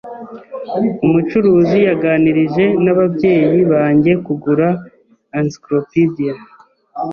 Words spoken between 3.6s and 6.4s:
banjye kugura encyclopediya.